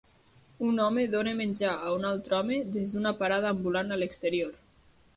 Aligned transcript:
Un 0.67 0.79
home 0.85 1.03
dona 1.15 1.35
menjar 1.43 1.75
a 1.75 1.93
un 1.99 2.09
altre 2.13 2.39
home 2.39 2.59
des 2.79 2.97
d'una 2.99 3.15
parada 3.23 3.55
ambulant 3.57 3.93
a 3.99 4.03
l'exterior 4.05 4.61